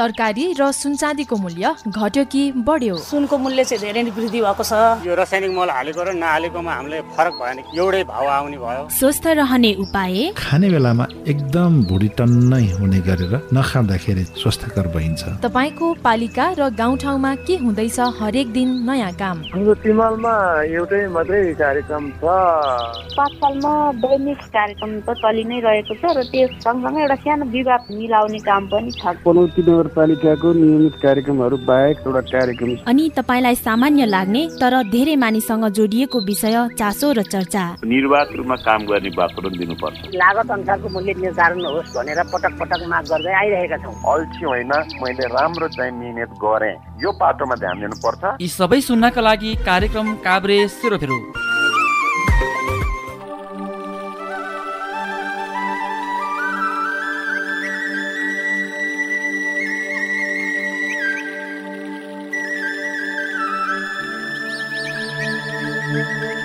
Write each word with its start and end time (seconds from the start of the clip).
तरकारी 0.00 0.44
र 0.56 0.70
सुनचाँदीको 0.72 1.36
मूल्य 1.36 1.64
घट्यो 1.88 2.24
कि 2.24 2.42
बढ्यो? 2.56 2.96
सुनको 2.96 3.36
मूल्य 3.36 3.64
चाहिँ 3.64 3.80
धेरै 3.84 4.02
नै 4.02 4.10
वृद्धि 4.16 4.40
भएको 4.40 4.64
छ। 4.64 4.72
यो 5.04 5.12
रासायनिक 5.14 5.52
मल 5.52 5.68
हालेको 5.68 6.00
र 6.00 6.16
नहालेकोमा 6.16 6.72
हामीले 6.72 7.00
फरक 7.12 7.34
भयो 7.36 7.44
भने 7.44 7.62
एउटै 7.76 8.02
भाउ 8.08 8.24
आउने 8.26 8.56
भयो। 8.56 8.88
स्वस्थ 8.88 9.24
रहने 9.44 9.70
उपाय? 9.84 10.32
खाने 10.40 10.68
बेलामा 10.70 11.04
एकदम 11.28 11.72
भुडी 11.84 12.08
टन्नै 12.16 12.64
हुने 12.80 13.00
गरेर 13.04 13.34
नखाँदाखेरि 13.52 14.24
स्वस्थकर 14.40 14.86
भइन्छ 14.96 15.22
तपाईँको 15.44 15.86
पालिका 16.00 16.46
र 16.56 16.60
गाउँठाउँमा 16.72 17.32
के 17.44 17.54
हुँदैछ 17.60 17.98
हरेक 18.20 18.48
दिन 18.56 18.68
नयाँ 18.88 19.12
काम? 19.20 19.36
हाम्रो 19.52 19.74
तिमालमा 19.84 20.34
एउटै 20.64 21.02
मात्रै 21.12 21.42
कार्यक्रम 21.60 22.04
छ। 22.20 22.24
पाठशालमा 23.20 23.72
दैनिक 24.00 24.40
कार्यक्रम 24.48 24.90
त 25.04 25.08
चलि 25.20 25.44
नै 25.44 25.58
रहेको 25.60 25.94
छ 26.00 26.02
र 26.16 26.18
त्यो 26.32 26.46
सँगसँगै 26.64 27.00
एउटा 27.04 27.16
सानो 27.20 27.44
विवाद 27.50 27.86
मिलाउने 27.92 28.38
काम 28.40 28.66
पनि 28.66 28.90
छ। 28.92 29.14
पनौती 29.24 29.62
नगरपालिकाको 29.62 30.52
नियमित 30.52 30.94
कार्यक्रमहरू 31.02 31.56
बाहेक 31.66 31.96
एउटा 32.06 32.20
कार्यक्रम 32.30 32.70
अनि 32.86 33.08
तपाईँलाई 33.16 33.54
सामान्य 33.56 34.06
लाग्ने 34.06 34.42
तर 34.60 34.74
धेरै 34.90 35.16
मानिससँग 35.16 35.64
जोडिएको 35.78 36.20
विषय 36.26 36.56
चासो 36.78 37.12
र 37.12 37.22
चर्चा। 37.24 37.64
निर्वाध 37.84 38.28
रूपमा 38.36 38.56
काम 38.62 38.86
गर्ने 38.86 39.10
वातावरण 39.18 39.58
दिनुपर्छ। 39.58 39.98
लागत 40.14 40.50
अनुसारको 40.50 40.88
मूल्य 40.88 41.14
निर्धारण 41.20 41.64
होस् 41.64 41.94
भनेर 41.96 42.22
पटक 42.32 42.52
पटक 42.60 42.80
माग 42.88 43.04
गर्दै 43.10 43.34
आइरहेका 43.42 43.76
छौँ। 43.82 43.94
अल्छी 44.14 44.44
होइन 44.44 44.72
मैले 45.02 45.26
राम्रो 45.36 45.68
चाहिँ 45.68 45.92
मिहिनेत 45.92 46.32
गरेँ। 46.44 46.74
यो 47.02 47.10
पाटोमा 47.20 47.54
ध्यान 47.56 47.76
दिनुपर्छ। 47.80 48.22
यी 48.40 48.48
सबै 48.48 48.80
सुन्नका 48.80 49.20
लागि 49.20 49.54
कार्यक्रम 49.66 50.14
काभ्रे 50.24 50.56
सुरफेरो। 50.68 51.18
Música 65.90 66.39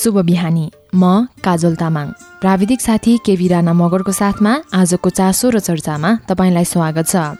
शुभ 0.00 0.16
बिहानी। 0.24 0.70
म 0.94 1.04
काजल 1.44 1.74
तामाङ। 1.76 2.06
प्राविधिक 2.40 2.80
साथी 2.80 3.12
केवी 3.26 3.46
राणा 3.48 3.72
मगरको 3.72 4.12
साथमा 4.12 4.52
आजको 4.74 5.10
चासो 5.10 5.50
र 5.50 5.58
चर्चामा 5.60 6.10
तपाईँलाई 6.28 6.64
स्वागत 6.64 7.06
छ। 7.06 7.36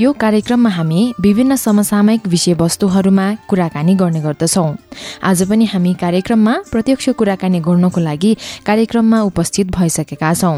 यो 0.00 0.12
कार्यक्रममा 0.12 0.70
हामी 0.70 1.00
विभिन्न 1.20 1.56
समसामयिक 1.56 2.26
विषयवस्तुहरूमा 2.26 3.26
कुराकानी 3.48 3.94
गर्ने 3.94 4.20
गर्दछौँ। 4.20 4.70
आज 5.22 5.38
पनि 5.44 5.64
हामी 5.72 5.92
कार्यक्रममा 5.94 6.54
प्रत्यक्ष 6.72 7.08
कुराकानी 7.20 7.60
गर्नको 7.60 8.00
लागि 8.00 8.32
कार्यक्रममा 8.66 9.18
उपस्थित 9.30 9.66
भइसकेका 9.70 10.32
छौँ। 10.34 10.56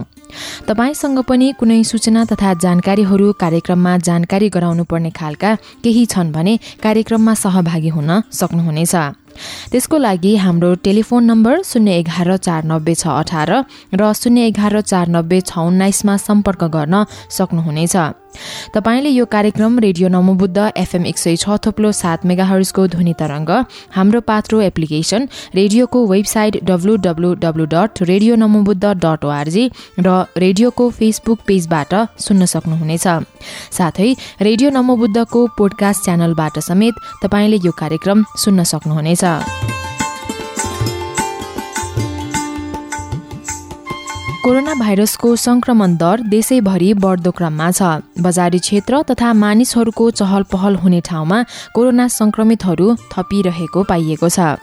तपाईँसँग 0.68 1.18
पनि 1.28 1.52
कुनै 1.58 1.82
सूचना 1.84 2.24
तथा 2.24 2.54
जानकारीहरू 2.64 3.32
कार्यक्रममा 3.34 3.92
जानकारी 3.98 4.48
गराउनु 4.48 4.84
पर्ने 4.84 5.10
खालका 5.10 5.50
केही 5.84 6.06
छन् 6.06 6.32
भने 6.32 6.54
कार्यक्रममा 6.82 7.34
सहभागी 7.34 7.88
हुन 7.88 8.10
सक्नुहुनेछ। 8.32 8.94
त्यसको 9.72 9.98
लागि 9.98 10.32
हाम्रो 10.36 10.74
टेलिफोन 10.84 11.24
नम्बर 11.24 11.60
शून्य 11.64 11.98
एघार 11.98 12.36
चार 12.36 12.64
नब्बे 12.64 12.94
छ 12.94 13.06
अठार 13.08 13.50
र 13.94 14.12
शून्य 14.12 14.46
एघार 14.46 14.80
चार 14.80 15.08
नब्बे 15.08 15.40
छ 15.40 15.58
उन्नाइसमा 15.58 16.16
सम्पर्क 16.16 16.64
गर्न 16.64 17.04
सक्नुहुनेछ। 17.30 17.96
तपाईँले 18.74 19.10
यो 19.10 19.24
कार्यक्रम 19.26 19.78
रेडियो 19.78 20.08
नमोबुद्ध 20.08 20.58
एफएम 20.76 21.06
एक 21.06 21.18
सय 21.18 21.36
छ 21.36 21.56
थोप्लो 21.66 21.92
सात 21.92 22.26
मेगाहर्सको 22.26 22.86
ध्वनि 22.94 23.14
तरङ्ग 23.18 23.50
हाम्रो 23.90 24.20
पात्रो 24.22 24.60
एप्लिकेसन 24.62 25.28
रेडियोको 25.54 26.06
website 26.06 26.58
W 26.64 26.96
W 27.06 27.34
W 27.44 27.64
dot 27.74 28.02
radio 28.02 28.34
Namobuddha 28.36 28.84
dot 29.04 29.24
org 29.24 29.64
र 30.00 30.08
रेडियोको 30.36 30.88
फेसबुक 30.90 31.38
पेजबाट 31.46 31.94
सुन्न 32.18 32.44
सक्नुहुनेछ। 32.54 33.06
साथै 33.70 34.10
रेडियो 34.40 34.70
नमोबुद्धको 34.70 35.46
पोडकास्ट 35.58 36.04
च्यानलबाट 36.04 36.58
समेत 36.68 36.94
तपाईँले 37.22 37.58
यो 37.64 37.72
कार्यक्रम 37.78 38.24
सुन्न 38.36 38.62
सक्नुहुनेछ। 38.72 39.24
कोरोना 44.44 44.72
भाइरसको 44.74 45.34
संक्रमण 45.36 45.94
दर 45.96 46.20
देशैभरि 46.26 46.92
बढ्दो 46.94 47.30
क्रममा 47.30 47.70
छ। 47.70 47.82
बजारी 48.18 48.58
क्षेत्र 48.58 49.02
तथा 49.10 49.32
मानिसहरूको 49.32 50.10
चहल 50.10 50.42
पहल 50.50 50.74
हुने 50.82 51.00
ठाउँमा 51.00 51.38
कोरोना 51.74 52.08
संक्रमितहरू 52.10 52.86
थपिरहेको 53.12 53.82
पाइएको 53.86 54.28
छ। 54.28 54.58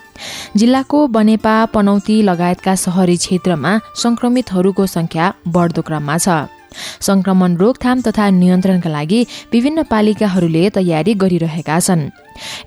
जिल्लाको 0.60 1.08
बनेपा 1.16 1.56
पनौती 1.74 2.22
लगायतका 2.28 2.76
शहरी 2.76 3.18
क्षेत्रमा 3.18 3.80
संक्रमितहरूको 3.96 4.86
संख्या 4.86 5.34
बढ्दो 5.48 5.82
क्रममा 5.82 6.18
छ। 6.18 6.59
संक्रमण 7.02 7.56
रोकथाम 7.58 8.02
तथा 8.08 8.30
नियन्त्रणका 8.40 8.90
लागि 8.90 9.22
विभिन्न 9.54 9.84
पालिकाहरूले 9.92 10.64
तयारी 10.78 11.14
गरिरहेका 11.24 11.80
छन्। 11.80 12.10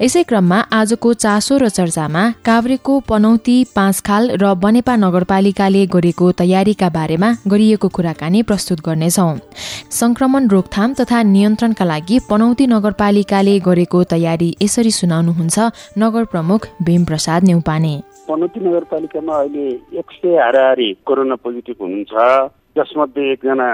यसै 0.03 0.23
क्रममा 0.29 0.59
आजको 0.79 1.13
चासो 1.15 1.57
र 1.59 1.69
चर्चामा 1.69 2.23
काभ्रेको 2.45 2.99
पनौती 3.09 3.57
पाँचखाल 3.77 4.31
र 4.37 4.53
बनेपा 4.55 4.95
नगरपालिकाले 4.97 5.87
गरेको 5.95 6.27
तयारीका 6.41 6.89
बारेमा 6.97 7.29
गरिएको 7.49 7.89
कुराकानी 7.89 8.43
प्रस्तुत 8.43 8.81
गर्नेछौ। 8.87 9.29
संक्रमण 10.01 10.49
रोकथाम 10.55 10.95
तथा 11.01 11.23
नियन्त्रणका 11.33 11.85
लागि 11.85 12.19
पनौती 12.31 12.67
नगरपालिकाले 12.67 13.59
गरेको 13.69 14.05
तयारी 14.13 14.55
यसरी 14.63 14.91
सुनाउनुहुन्छ 15.01 15.59
नगर 15.99 16.25
प्रमुख 16.33 16.61
भीम 16.83 17.05
प्रसाद 17.05 17.45
नेउपाने 17.45 17.95
पनौती 18.29 18.61
नगरपालिकामा 18.61 19.35
अहिले 19.37 19.69
एक 20.01 20.11
सय 20.13 20.37
हाराहारी 20.39 20.93
कोरोना 21.07 21.35
पोजिटिभ 21.45 21.77
हुनुहुन्छ। 21.81 22.13
जसमध्ये 22.77 23.33
एकजना 23.33 23.69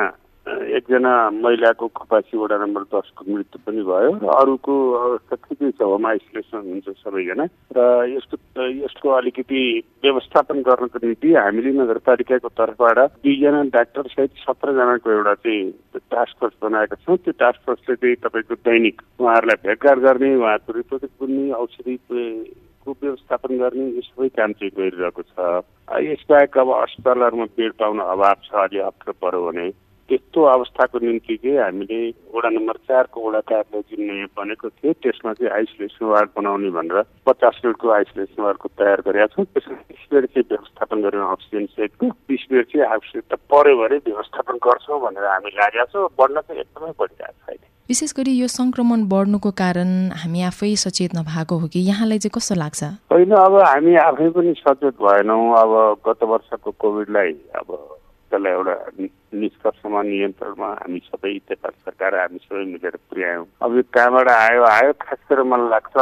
एकजना 0.46 1.12
महिलाको 1.30 1.86
खपासी 1.96 2.36
वडा 2.38 2.56
नम्बर 2.58 2.82
दसको 2.92 3.24
मृत्यु 3.28 3.58
पनि 3.66 3.82
भयो 3.84 4.12
र 4.16 4.28
अरूको 4.32 4.74
अवस्था 4.96 5.36
ठिकै 5.44 5.70
छ 5.76 5.82
होम 5.84 6.06
आइसोलेसन 6.08 6.62
हुन्छ 6.72 6.88
सबैजना। 7.04 7.44
र 7.76 7.84
यस्तो 8.08 8.36
यसको 8.80 9.08
अलिकति 9.16 9.62
व्यवस्थापन 10.04 10.62
गर्नको 10.68 10.98
निम्ति 11.04 11.34
हामीले 11.34 11.72
नगरपालिकाको 11.80 12.48
तर्फबाट 12.60 12.98
दुईजना 13.28 13.62
डाक्टर 13.76 14.08
सहित 14.08 14.40
सत्रजनाको 14.44 15.10
एउटा 15.10 15.34
चाहिँ 15.44 16.00
टास्क 16.16 16.34
फोर्स 16.40 16.56
बनाएको 16.62 16.96
छौँ। 17.04 17.16
त्यो 17.28 17.32
टास्क 17.44 17.60
फोर्सले 17.66 17.96
चाहिँ 17.96 18.16
तपाईँको 18.24 18.54
दैनिक 18.64 19.02
उहाँहरूलाई 19.20 19.60
भेटघाट 19.68 19.98
गर्ने 20.06 20.34
उहाँहरूको 20.34 20.78
रिपोर्ट 20.80 21.04
बुन्ने 21.20 21.50
औषधि 21.60 21.96
व्यवस्थापन 23.02 23.58
गर्ने 23.58 23.90
यो 23.90 24.02
सबै 24.06 24.28
काम 24.38 24.52
चाहिँ 24.60 24.72
गरिरहेको 24.78 25.22
छ 25.22 25.50
यसबाहेक 26.06 26.58
अब 26.58 26.72
अस्पतालहरूमा 26.76 27.46
बेड 27.58 27.72
पाउन 27.82 27.98
अभाव 28.06 28.40
छ 28.46 28.64
अलि 28.64 28.78
अप्ठ्यारो 28.86 29.20
पऱ्यो 29.22 29.44
भने 29.50 29.70
त्यस्तो 30.08 30.42
अवस्थाको 30.50 30.98
निम्ति 30.98 31.36
चाहिँ 31.36 31.58
हामीले 31.58 31.98
वडा 32.34 32.48
नम्बर 32.48 32.76
चारको 32.88 33.28
वडा 33.28 33.40
कार्यालय 33.50 33.82
जुन 33.90 34.06
नयाँ 34.08 34.28
बनेको 34.38 34.68
थियो 34.70 34.92
त्यसमा 35.04 35.32
चाहिँ 35.36 35.52
आइसोलेसन 35.52 36.04
वार्ड 36.12 36.30
बनाउने 36.36 36.70
भनेर 36.76 37.02
पचास 37.28 37.60
बेडको 37.64 37.90
आइसोलेसन 37.92 38.42
वार्डको 38.42 38.68
तयार 38.80 39.00
गरेका 39.04 39.26
छौँ। 39.36 39.44
त्यसमा 39.44 39.76
बिस 39.92 40.08
बेड 40.12 40.26
चाहिँ 40.32 40.48
व्यवस्थापन 40.48 41.02
गरेर 41.04 41.28
अक्सिजन 41.28 41.66
सेटको 41.76 42.08
बिस 42.24 42.46
बेड 42.52 42.64
चाहिँ 42.72 42.88
आवश्यकता 42.88 43.36
पऱ्यो 43.52 43.76
भने 43.82 43.96
व्यवस्थापन 44.08 44.64
गर्छौँ 44.64 45.00
भनेर 45.04 45.24
हामी 45.28 45.50
लागेका 45.60 45.84
छौँ। 45.92 46.08
बढ्न 46.18 46.40
चाहिँ 46.40 46.60
एकदमै 46.60 46.92
बढिरहेको 47.00 47.52
छ 47.52 47.67
विशेष 47.88 48.12
गरी 48.16 48.32
यो 48.36 48.46
संक्रमण 48.52 49.04
बढ्नुको 49.08 49.50
कारण 49.56 50.12
हामी 50.22 50.42
आफै 50.44 50.68
सचेत 50.76 51.14
नभएको 51.16 51.56
हो 51.58 51.66
कि? 51.72 51.80
यहाँलाई 51.88 52.18
चाहिँ 52.20 52.32
कस्तो 52.36 52.54
लाग्छ? 52.54 52.84
होइन 53.08 53.30
अब 53.32 53.54
हामी 53.64 53.94
आफै 53.96 54.28
पनि 54.36 54.52
सचेत 54.58 55.00
भएनौँ। 55.00 55.40
अब 55.56 55.72
गत 56.04 56.22
वर्षको 56.28 56.70
कोभिडलाई 56.84 57.32
अब 57.56 57.72
त्यसलाई 58.28 58.52
एउटा 58.52 58.74
निष्कर्षमा 59.40 60.02
नियन्त्रणमा 60.04 60.68
हामी 60.84 61.00
सबै 61.08 61.32
नेपाल 61.32 61.72
सरकार 61.88 62.18
हामी 62.20 62.38
सबै 62.44 62.64
मिलेर 62.76 62.96
पुर्यायौँ। 63.08 63.46
अब 63.64 63.76
यो 63.76 63.82
कहाँबाट 63.96 64.28
आयो? 64.36 64.62
आयो 64.76 64.92
खास 65.00 65.20
गरेर 65.32 65.44
मलाई 65.48 65.68
लाग्छ 65.72 65.96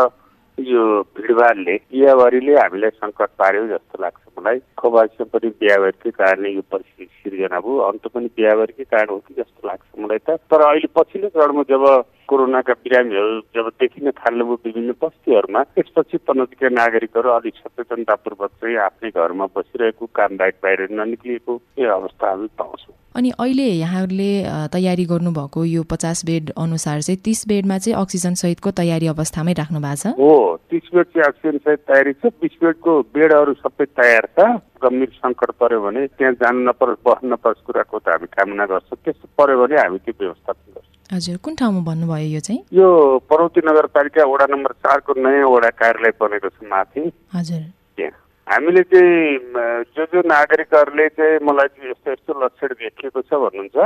यो 0.59 0.83
भिडभाडले 1.15 1.79
क्रियाभरिले 1.87 2.55
हामीलाई 2.67 2.99
सङ्कट 2.99 3.31
पार्यो 3.39 3.67
जस्तो 3.71 4.03
लाग्छ। 4.03 4.26
मलाई 4.39 4.59
खोपासीमा 4.77 5.31
पनि 5.33 5.49
बिहाबारीकै 5.61 6.11
कारणले 6.21 6.51
यो 6.55 6.63
परिस्थिति 6.73 7.05
सिर्जना 7.23 7.61
भयो। 7.61 7.79
अन्त 7.89 8.05
पनि 8.15 8.29
बिहाबारीकै 8.37 8.85
कारण 8.85 9.09
हो 9.11 9.19
कि 9.27 9.35
जस्तो 9.41 9.69
लाग्छ 9.69 9.85
मलाई 9.99 10.21
त। 10.27 10.37
तर 10.51 10.61
अहिले 10.61 10.89
पछिल्लो 10.97 11.29
चरणमा 11.37 11.63
जब 11.71 11.85
कोरोनाका 12.27 12.75
बिरामीहरू 12.83 13.41
जब 13.55 13.67
देखिन 13.81 14.11
थाल्नुभयो 14.11 14.59
विभिन्न 14.67 14.93
बस्तीहरूमा 14.99 15.63
त्यसपछि 15.75 16.17
पनौतीका 16.27 16.69
नागरिकहरू 16.75 17.31
अलिक 17.31 17.55
सचेतनतापूर्वक 17.55 18.51
चाहिँ 18.61 18.77
आफ्नै 18.87 19.11
घरमा 19.15 19.47
बसिरहेको 19.57 20.07
काम 20.11 20.37
बाहेक 20.37 20.57
बाहिर 20.63 20.81
ननिक्लिएको 20.91 21.53
यो 21.79 21.91
अवस्था 21.95 22.31
हामी 22.31 22.49
पाउँछौँ। 22.59 22.95
अनि 23.17 23.31
अहिले 23.31 23.67
यहाँहरूले 23.81 24.31
तयारी 24.75 25.05
गर्नुभएको 25.07 25.65
यो 25.65 25.83
पचास 25.89 26.25
बेड 26.27 26.51
अनुसार 26.59 27.01
चाहिँ 27.07 27.21
तिस 27.25 27.47
बेडमा 27.49 27.79
चाहिँ 27.79 27.97
अक्सिजन 28.03 28.35
सहितको 28.43 28.71
तयारी 28.83 29.07
अवस्थामै 29.15 29.53
राख्नु 29.63 29.81
भएको 29.81 30.03
छ? 30.03 30.13
हो 30.19 30.35
तिस 30.71 30.91
बेड 30.95 31.07
चाहिँ 31.15 31.27
अक्सिजन 31.31 31.59
सहित 31.63 31.81
तयारी 31.87 32.13
छ। 32.13 32.35
बिस 32.43 32.59
बेडको 32.61 32.93
बेडहरू 33.15 33.55
सबै 33.63 33.87
तयार 34.03 34.26
छ 34.35 34.47
गम्भीर 34.83 35.11
सङ्कट 35.23 35.51
पर्यो 35.61 35.81
भने 35.85 36.07
त्यहाँ 36.19 36.33
जानु 36.43 36.61
नपरोस् 36.69 37.03
बस्नु 37.07 37.31
नपरोस् 37.33 37.65
कुराको 37.67 37.99
त 37.99 38.09
हामी 38.09 38.27
कामना 38.35 38.65
गर्छौँ। 38.67 38.99
त्यस्तो 39.05 39.27
पर्यो 39.39 39.57
भने 39.63 39.77
हामी 39.81 39.99
त्यो 40.05 40.15
व्यवस्थापन 40.21 40.67
गर्छौँ। 40.75 41.17
हजुर 41.17 41.37
कुन 41.45 41.55
ठाउँमा 41.55 41.81
भन्नुभयो 41.87 42.29
यो 42.35 42.41
चाहिँ? 42.41 42.61
यो 42.73 42.89
पनौती 43.31 43.61
नगरपालिका 43.63 44.25
वडा 44.27 44.47
नम्बर 44.51 44.73
चारको 44.83 45.13
नयाँ 45.23 45.49
वडा 45.55 45.71
कार्यालय 45.81 46.13
बनेको 46.21 46.49
छ 46.49 46.59
माथि। 46.67 47.03
हजुर। 47.35 47.63
त्यहाँ। 47.97 48.15
हामीले 48.47 48.83
चाहिँ 48.91 49.85
जो 49.95 50.05
जो 50.07 50.21
नागरिकहरूले 50.23 51.09
चाहिँ 51.19 51.39
मलाई 51.47 51.69
चाहिँ 51.69 51.91
यस्तो 51.91 52.11
यस्तो 52.13 52.33
लक्षण 52.43 52.71
देखिएको 52.83 53.21
छ 53.23 53.31
भन्नुहुन्छ 53.43 53.77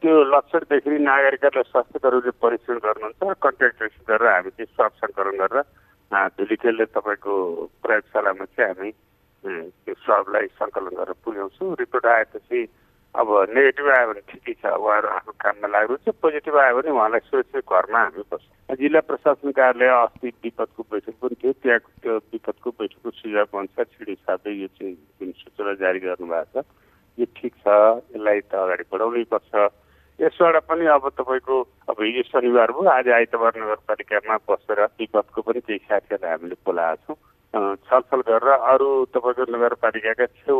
त्यो 0.00 0.14
लक्षण 0.34 0.62
देखि 0.70 0.98
नागरिकहरूलाई 0.98 1.70
स्वास्थ्यकर्मीले 1.70 2.32
परीक्षण 2.42 2.76
गर्नुहुन्छ 2.86 3.20
कन्ट्याक्ट 3.44 3.76
ट्रेसिङ 3.78 4.02
गरेर 4.10 4.26
हामी 4.30 4.50
चाहिँ 4.50 4.74
स्वाब 4.74 4.92
सङ्कलन 5.02 5.36
गरेर 5.42 5.62
धुलीखेलले 6.38 6.84
तपाईँको 6.98 7.32
प्रयोगशालामा 7.82 8.44
चाहिँ 8.58 8.74
हामी 8.74 8.90
त्यो 9.44 9.94
स्वाबलाई 10.04 10.46
सङ्कलन 10.60 10.94
गरेर 11.00 11.16
पुर्याउँछौँ। 11.24 11.74
रिपोर्ट 11.80 12.06
आएपछि 12.06 12.60
अब 13.14 13.28
नेगेटिभ 13.50 13.86
आयो 13.90 14.06
भने 14.08 14.22
ठिकै 14.30 14.54
छ 14.60 14.64
उहाँहरू 14.70 15.08
आफ्नो 15.18 15.32
काममा 15.42 15.68
लाग्नुहुन्छ 15.74 16.08
पोजिटिभ 16.22 16.56
आयो 16.62 16.76
भने 16.76 16.90
उहाँलाई 16.94 17.22
सुरक्षित 17.26 17.64
घरमा 17.66 17.98
हामी 18.00 18.22
बस्छौँ। 18.30 18.76
जिल्ला 18.80 19.00
प्रशासन 19.02 19.50
कार्यालय 19.50 19.90
अस्ति 19.90 20.28
विपदको 20.44 20.82
बैठक 20.90 21.14
पनि 21.18 21.34
थियो। 21.42 21.52
त्यहाँको 21.58 21.90
त्यो 22.02 22.14
विपदको 22.30 22.70
बैठकको 22.70 23.10
सुझाव 23.10 23.58
अनुसार 23.58 23.84
छिडी 23.90 24.14
साथै 24.14 24.52
यो 24.54 24.68
चाहिँ 24.78 24.94
जुन 24.94 25.32
सूचना 25.42 25.74
जारी 25.82 26.00
गर्नुभएको 26.06 26.62
छ 26.62 26.64
यो 27.18 27.26
ठिक 27.34 27.52
छ 27.64 27.66
यसलाई 27.66 28.40
त 28.46 28.54
अगाडि 28.54 28.84
बढाउनै 28.92 29.24
पर्छ। 29.26 29.52
यसबाट 30.20 30.56
पनि 30.68 30.86
अब 30.94 31.08
तपाईँको 31.18 31.56
अब 31.90 31.96
हिजो 31.98 32.22
शनिबार 32.30 32.70
भयो। 32.78 32.88
आज 32.94 33.08
आइतबार 33.08 33.52
नगरपालिकामा 33.58 34.36
बसेर 34.46 34.80
विपदको 35.00 35.40
पनि 35.42 35.60
केही 35.66 35.78
साथीहरूलाई 35.90 36.30
हामीले 36.30 36.56
बोलाएको 36.62 37.02
छौँ। 37.10 37.18
छलफल 37.54 38.20
गरेर 38.28 38.48
अरू 38.72 38.88
तपाईँको 39.14 39.44
नगरपालिकाका 39.54 40.26
छेउ 40.38 40.58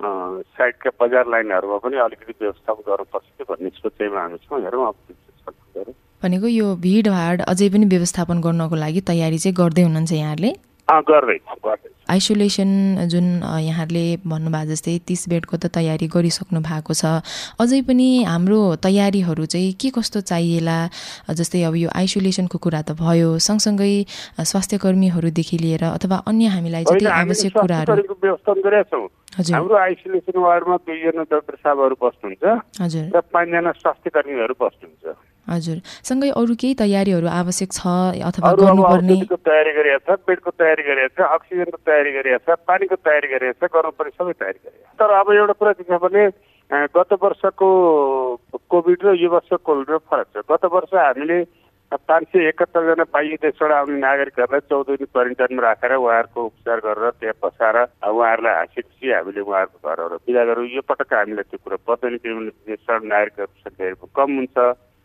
साइडका 0.00 0.90
बजार 1.00 1.26
लाइनहरूमा 1.28 1.76
पनि 1.84 1.96
अलिकति 2.04 2.32
व्यवस्थापन 2.40 2.82
गर्नुपर्छ 2.88 3.26
कि 3.38 3.44
भन्ने 3.50 3.70
सोचाइमा 3.76 4.20
हामी 4.20 4.38
छौँ। 4.44 4.60
हेरौँ 4.62 4.86
अब 4.88 4.96
छलफल 5.08 5.80
गरौँ 5.80 5.94
भनेको 6.22 6.46
यो 6.48 6.74
भिडभाड 6.82 7.42
अझै 7.52 7.68
पनि 7.68 7.86
व्यवस्थापन 7.92 8.40
गर्नको 8.40 8.76
लागि 8.76 9.00
तयारी 9.10 9.38
चाहिँ 9.38 9.54
गर्दै 9.58 9.82
हुनुहुन्छ 9.82 10.12
यहाँहरूले? 10.12 10.50
अँ 10.88 11.00
गर्दैछौँ 11.10 11.56
गर्दैछौँ 11.66 11.91
आइसोलेसन 12.12 12.70
जुन 13.08 13.26
यहाँहरूले 13.64 14.04
भन्नुभएको 14.28 14.70
जस्तै 14.72 14.94
तिस 15.08 15.22
बेडको 15.32 15.56
त 15.56 15.72
तयारी 15.72 16.06
गरिसक्नु 16.12 16.60
भएको 16.60 16.92
छ। 16.92 17.24
अझै 17.56 17.80
पनि 17.88 18.08
हाम्रो 18.28 18.60
तयारीहरू 18.84 19.44
चाहिँ 19.48 19.72
के 19.80 19.88
कस्तो 19.96 20.20
चाहिएला? 20.30 20.78
जस्तै 21.32 21.62
अब 21.68 21.74
यो 21.76 21.88
आइसोलेसनको 21.88 22.56
कुरा 22.60 22.80
त 22.82 22.90
भयो 23.00 23.38
सँगसँगै 23.40 23.92
अ, 24.38 24.42
स्वास्थ्यकर्मीहरूदेखि 24.44 25.56
लिएर 25.58 25.84
अथवा 25.96 26.16
अन्य 26.28 26.46
हामीलाई 26.54 26.84
जति 26.84 27.04
आवश्यक 27.22 27.52
कुराहरू 27.58 27.92
स्वास्थ्य 28.12 29.54
हाम्रो 29.56 29.76
आइसोलेसन 29.80 30.36
वार्डमा 30.44 30.76
दुईजना 30.84 31.22
डाक्टर 31.32 31.54
साहबहरू 31.64 31.96
बस्नुहुन्छ। 32.02 32.44
र 33.16 33.20
पाँचजना 33.32 33.70
स्वास्थ्य 33.80 34.10
कर्मीहरू 34.12 34.54
बस्नुहुन्छ। 34.60 35.31
हजुर। 35.48 35.78
सँगै 36.08 36.30
अरू 36.40 36.54
केही 36.60 36.74
तयारीहरू 36.78 37.26
आवश्यक 37.26 37.70
छ 37.72 37.86
अथवा 38.28 38.52
गर्नुपर्ने? 38.62 39.16
तयारी 39.32 39.72
गरिएको 39.78 40.02
छ 40.06 40.18
बेडको 40.28 40.50
तयारी 40.62 40.82
गरिएको 40.88 41.14
छ 41.18 41.28
अक्सिजनको 41.36 41.78
तयारी 41.86 42.12
गरिएको 42.12 42.44
छ 42.46 42.58
पानीको 42.68 42.96
तयारी 43.06 43.28
गरिएको 43.34 43.58
छ 43.66 43.72
गर्नुपर्ने 43.74 44.12
सबै 44.18 44.32
तयारी 44.32 44.58
गरिएको 44.62 44.86
छ। 44.86 44.98
तर 45.00 45.10
अब 45.20 45.32
एउटा 45.32 45.54
कुरा 45.58 45.72
के 45.72 45.84
छ 45.88 45.98
भने 46.04 46.22
गत 46.72 47.12
वर्षको 47.22 47.68
कोभिड 48.70 49.02
र 49.04 49.14
यो 49.18 49.28
वर्षको 49.30 49.58
कोभिडमा 49.66 49.98
फरक 50.10 50.26
छ। 50.30 50.46
गत 50.50 50.64
वर्ष 50.72 50.94
हामीले 50.94 51.38
पाँच 51.92 52.24
सय 52.32 52.48
एकहत्तरजना 52.48 53.04
बाह्य 53.12 53.36
देशबाट 53.42 53.72
आउने 53.76 53.98
नागरिकहरूलाई 54.00 54.64
चौध 54.70 54.88
दिन 54.96 55.06
क्वारेन्टाइनमा 55.12 55.62
राखेर 55.62 55.92
उहाँहरूको 55.92 56.44
उपचार 56.44 56.78
गरेर 56.86 57.10
त्यहाँ 57.20 57.36
बसाएर 57.42 57.76
उहाँहरूलाई 58.08 58.54
हाँसेपछि 58.56 59.12
हामीले 59.12 59.40
उहाँहरूको 59.44 59.88
घरहरू 59.90 60.16
बिदा 60.24 60.44
गरौँ 60.48 60.64
यो 60.72 60.82
पटक 60.88 61.12
हामीलाई 61.12 61.44
त्यो 61.52 61.60
कुरा 61.60 61.78
पर्दैन 61.84 62.16
किनभने 62.24 62.52
देशबाट 62.64 63.02
नागरिकहरूको 63.12 63.60
सङ्ख्या 63.60 64.08
कम 64.16 64.30
हुन्छ। 64.40 64.56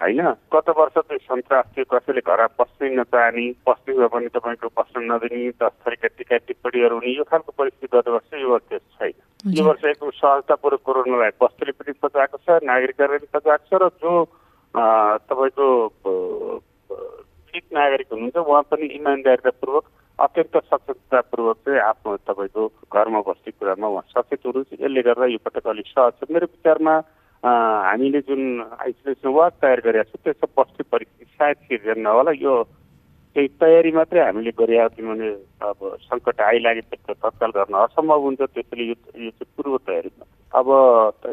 होइन? 0.02 0.22
गत 0.54 0.70
वर्ष 0.78 0.94
चाहिँ 0.98 1.20
सन्तास 1.20 1.66
थियो 1.76 1.86
कसैले 1.92 2.22
घर 2.22 2.46
पस्नै 2.60 2.90
नचाहने 2.96 3.46
पस्ने 3.66 3.94
भए 3.98 4.08
पनि 4.14 4.28
तपाईँको 4.36 4.70
पस्न 4.78 5.02
नदिने 5.12 5.50
दस 5.58 5.74
थरीका 5.86 6.08
टिका 6.18 6.38
टिप्पणीहरू 6.48 6.96
हुने 6.96 7.12
यो 7.18 7.24
खालको 7.26 7.52
परिस्थिति 7.58 7.88
गत 7.98 8.08
वर्ष 8.16 8.30
यो 8.42 8.50
वर्ष 8.50 8.70
छैन। 8.70 9.14
यो 9.58 9.64
वर्ष 9.66 9.84
एकदम 9.86 10.10
सहजतापूर्वक 10.22 10.82
कोरोनालाई 10.86 11.34
बस्तीले 11.42 11.72
पनि 11.82 11.92
बचाएको 12.04 12.38
छ 12.46 12.62
नागरिकहरूले 12.70 13.26
पनि 13.26 13.34
बचाएको 13.36 13.66
छ 13.68 13.82
र 13.82 13.90
जो 13.98 14.14
तपाईँको 15.30 15.68
पीडित 16.88 17.66
नागरिक 17.74 18.08
हुनुहुन्छ 18.14 18.38
उहाँ 18.38 18.64
पनि 18.70 18.86
इमान्दारितापूर्वक 19.02 19.86
अत्यन्त 20.20 20.56
सचेततापूर्वक 20.70 21.58
चाहिँ 21.66 21.80
आफ्नो 21.82 22.16
तपाईँको 22.30 22.64
घरमा 22.94 23.20
बस्ने 23.28 23.52
कुरामा 23.52 23.88
उहाँ 23.88 24.06
सचेत 24.14 24.46
हुनुहुन्छ। 24.46 24.82
यसले 24.82 25.02
गर्दा 25.10 25.26
यो 25.34 25.40
पटक 25.46 25.68
अलिक 25.74 25.88
सहज 25.90 26.14
छ। 26.22 26.30
मेरो 26.30 26.46
विचारमा 26.54 26.94
हामीले 27.44 28.20
जुन 28.22 28.42
आइसोलेसन 28.62 29.30
वार्ड 29.32 29.54
तयार 29.62 29.82
गरेका 29.82 30.04
छौँ 30.06 30.22
त्यसमा 30.24 30.50
बस्ने 30.58 30.84
परिस्थिति 30.92 31.32
सायद 31.34 31.58
सिर्जना 31.64 32.02
नहोला 32.02 32.32
यो 32.34 32.56
त्यही 33.36 33.48
तयारी 33.62 33.92
मात्रै 33.94 34.22
हामीले 34.22 34.52
गरिरहेको 34.54 34.96
किनभने 34.96 35.30
अब 35.64 35.78
सङ्कट 36.04 36.42
आइलागेपछि 36.44 37.14
तत्काल 37.16 37.52
गर्न 37.54 37.76
असम्भव 37.80 38.22
हुन्छ 38.22 38.42
त्यसैले 38.42 38.84
यो 38.84 38.96
यो 39.18 39.30
चाहिँ 39.32 39.54
पूर्व 39.54 39.78
तयारी 39.84 40.10
अब 40.52 40.68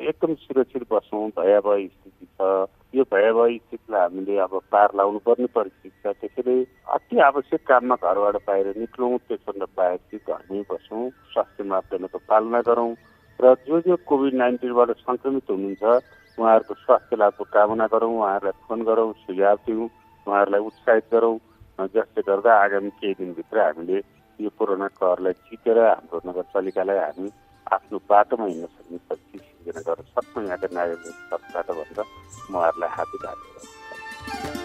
एकदम 0.02 0.34
सुरक्षित 0.36 0.84
बसौँ 0.90 1.28
भयावह 1.32 1.86
स्थिति 1.86 2.26
छ 2.26 2.50
यो 2.94 3.04
भयावह 3.08 3.56
स्थितिलाई 3.56 4.00
हामीले 4.00 4.38
अब 4.40 4.60
पार 4.70 4.94
लाउनु 4.94 5.18
पर्ने 5.24 5.46
परिस्थिति 5.54 5.96
छ 6.02 6.14
त्यसैले 6.20 6.60
अति 6.92 7.18
आवश्यक 7.22 7.66
काममा 7.66 7.96
घरबाट 8.02 8.36
बाहिर 8.44 8.72
निक्लौँ 8.76 9.16
त्यसभन्दा 9.24 9.72
बाहेक 9.72 10.00
चाहिँ 10.12 10.22
घरमै 10.28 10.62
बसौँ 10.70 11.08
स्वास्थ्य 11.32 11.64
मापदण्डको 11.64 12.18
पालना 12.28 12.60
गरौँ 12.62 12.92
र 13.40 13.54
जो 13.66 13.80
जो 13.80 13.96
कोभिड 14.06 14.34
नाइन्टिनबाट 14.34 14.90
सङ्क्रमित 14.98 15.50
हुनुहुन्छ 15.50 15.82
उहाँहरूको 16.38 16.74
स्वास्थ्य 16.74 17.16
लाभको 17.16 17.44
कामना 17.54 17.86
गरौँ 17.92 18.12
उहाँहरूलाई 18.14 18.58
फोन 18.68 18.82
गरौँ 18.84 19.12
सुझाव 19.22 19.56
दिउँ 19.66 19.88
उहाँहरूलाई 20.26 20.60
उत्साहित 20.68 21.04
गरौँ 21.12 21.38
जसले 21.94 22.22
गर्दा 22.22 22.50
आगामी 22.64 22.90
केही 23.00 23.14
दिनभित्र 23.18 23.58
हामीले 23.60 23.98
यो 24.38 24.50
कोरोना 24.58 24.88
कहरलाई 24.96 25.32
जितेर 25.50 25.78
हाम्रो 25.78 26.20
नगरपालिकालाई 26.26 26.98
हामी 26.98 27.30
आफ्नो 27.66 27.98
बाटोमा 28.10 28.46
हिँड्न 28.46 28.66
सक्ने 28.66 28.98
परिस्थिति 29.08 29.38
सिर्जना 29.38 29.80
गर्न 29.86 30.02
सक्छौँ। 30.14 30.44
यहाँका 30.44 30.68
नागरिक 30.74 31.16
तर्फबाट 31.30 31.68
भनेर 31.70 32.00
उहाँहरूलाई 32.50 32.90
हार्दिक 32.96 33.26
आग्रह 33.26 34.63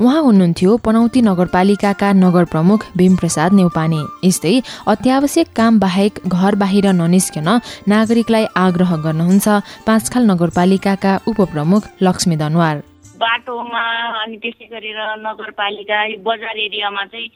उहाँ 0.00 0.20
हुनुहुन्थ्यो 0.22 0.76
पनौती 0.84 1.20
नगरपालिकाका 1.22 2.12
नगर 2.16 2.44
प्रमुख 2.52 2.84
भीमप्रसाद 2.98 3.52
नेउपाने। 3.52 4.00
यस्तै 4.24 4.52
अत्यावश्यक 4.88 5.48
काम 5.52 5.78
बाहेक 5.78 6.20
घर 6.26 6.54
बाहिर 6.62 6.86
ननिस्कन 6.96 7.48
नागरिकलाई 7.92 8.44
आग्रह 8.56 8.96
गर्नुहुन्छ 9.04 9.48
पाँचखाल 9.86 10.24
नगरपालिकाका 10.30 11.12
उपप्रमुख 11.28 11.82
लक्ष्मी 12.00 12.36
दनवार। 12.42 12.76
बाटोमा 13.20 13.84
अनि 14.22 14.36
त्यसै 14.40 14.66
गरेर 14.72 15.00
नगरपालिका 15.20 16.00
बजार 16.24 16.56
एरियामा 16.64 17.04
चाहिँ 17.12 17.28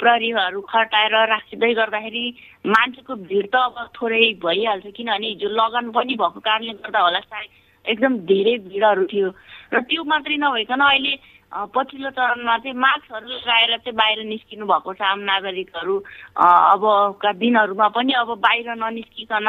प्रहरीहरू 0.00 0.60
खटाएर 0.72 1.14
राखिँदै 1.36 1.72
गर्दाखेरि 1.76 2.24
मान्छेको 2.64 3.12
भिड 3.28 3.46
त 3.52 3.56
अब 3.60 3.76
थोरै 3.92 4.24
भइहाल्छ 4.40 4.86
किनभने 4.96 5.28
हिजो 5.36 5.48
लगन 5.60 5.92
पनि 5.92 6.14
भएको 6.16 6.40
कारणले 6.40 6.72
गर्दा 6.80 7.00
होला 7.04 7.20
सायद 7.28 7.50
एकदम 7.84 8.12
धेरै 8.24 8.58
भिडहरू 8.72 9.04
थियो। 9.12 9.28
र 9.74 9.76
त्यो 9.84 10.02
मात्रै 10.08 10.36
नभइकन 10.40 10.80
अहिले 10.80 11.14
पछिल्लो 11.56 12.10
चरणमा 12.10 12.56
चाहिँ 12.58 12.76
मास्कहरू 12.76 13.26
लगाएर 13.26 13.76
चाहिँ 13.76 13.96
बाहिर 13.96 14.24
निस्किनु 14.28 14.66
भएको 14.66 14.92
छ 14.92 15.00
आम 15.02 15.20
नागरिकहरू। 15.24 15.96
अबका 16.36 17.32
दिनहरूमा 17.32 17.88
पनि 17.96 18.12
अब 18.12 18.30
बाहिर 18.44 18.68
ननिस्किकन 18.76 19.48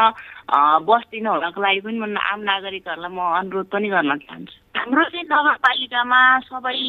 बस्दिन 0.88 1.28
हुनको 1.28 1.62
लागि 1.62 1.82
पनि 1.84 2.16
आम 2.16 2.40
नागरिकहरूलाई 2.48 3.12
म 3.12 3.20
अनुरोध 3.20 3.68
पनि 3.68 3.88
गर्न 3.92 4.18
चाहन्छु। 4.24 4.67
हाम्रो 4.88 5.04
चाहिँ 5.06 5.24
नगरपालिकामा 5.26 6.20
सबै 6.48 6.80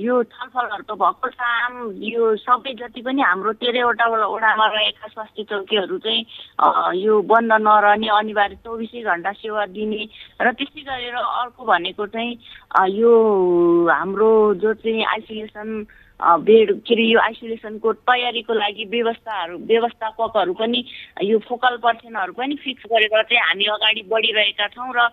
यो 0.00 0.14
छलफलहरू 0.24 0.84
त 0.84 0.92
भएको 0.94 1.28
आम 1.44 1.74
यो 2.02 2.24
सबै 2.40 2.72
जति 2.74 3.00
पनि 3.02 3.20
हाम्रो 3.20 3.52
तेह्रवटा 3.60 4.06
वडामा 4.08 4.66
रहेका 4.66 5.06
स्वास्थ्य 5.06 5.44
चौकीहरू 5.44 5.98
चाहिँ 6.00 6.24
यो 6.96 7.20
बन्द 7.28 7.52
नरहने 7.60 8.08
अनिवार्य 8.10 8.56
चौबिसै 8.64 9.02
घन्टा 9.04 9.32
सेवा 9.36 9.66
दिने 9.68 10.08
र 10.40 10.52
त्यस्तै 10.54 10.80
गरेर 10.80 11.16
अर्को 11.36 11.64
भनेको 11.66 12.06
चाहिँ 12.08 12.32
यो 12.96 13.12
हाम्रो 13.86 14.32
जो 14.56 14.74
चाहिँ 14.74 15.04
आइसोलेसन 15.06 15.68
के 16.20 16.62
अरे 16.64 17.04
यो 17.04 17.18
आइसोलेसनको 17.20 17.92
तयारीको 18.08 18.52
लागि 18.54 18.84
व्यवस्थाहरू 18.88 19.56
व्यवस्थापकहरू 19.68 20.52
पनि 20.56 20.80
यो 21.22 21.38
फोकल 21.44 21.76
पर्सनहरू 21.76 22.32
पनि 22.32 22.54
फिक्स 22.56 22.84
गरेर 22.88 23.22
चाहिँ 23.22 23.42
हामी 23.42 23.64
अगाडि 23.68 24.02
बढिरहेका 24.08 24.66
छौँ 24.72 24.92
र 24.96 25.08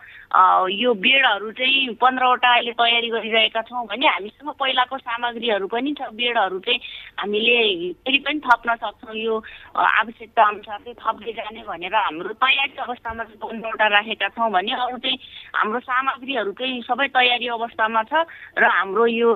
यो 0.72 0.94
बेडहरू 0.96 1.52
चाहिँ 1.52 1.94
पन्ध्रवटा 2.00 2.54
अहिले 2.56 2.72
तयारी 2.80 3.10
गरिरहेका 3.10 3.62
छौँ 3.62 3.86
भने 3.86 4.08
हामीसँग 4.08 4.50
पहिलाको 4.56 4.98
सामग्रीहरू 4.98 5.68
पनि 5.68 5.94
छ। 5.94 6.08
बेडहरू 6.14 6.60
चाहिँ 6.60 6.80
हामीले 7.24 7.56
फेरि 8.04 8.20
पनि 8.20 8.40
थप्न 8.44 8.76
सक्छौँ 8.76 9.16
यो 9.16 9.36
आवश्यकता 9.74 10.44
अनुसार 10.44 10.80
चाहिँ 10.84 11.00
थप्दै 11.00 11.32
जाने 11.34 11.64
भनेर 11.64 11.96
हाम्रो 11.96 12.34
तयारी 12.36 12.76
अवस्थामा 12.84 13.24
चाहिँ 13.24 13.40
पन्ध्रवटा 13.40 13.88
राखेका 13.88 14.28
छौँ 14.36 14.52
भने 14.52 14.72
अरू 14.76 14.98
चाहिँ 15.00 15.18
हाम्रो 15.56 15.80
सामग्रीहरू 15.88 16.52
चाहिँ 16.60 16.82
सबै 16.84 17.08
तयारी 17.16 17.48
अवस्थामा 17.48 18.04
छ 18.12 18.14
र 18.60 18.64
हाम्रो 18.68 19.06
यो 19.08 19.30